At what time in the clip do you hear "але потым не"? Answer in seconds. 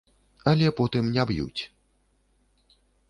0.51-1.25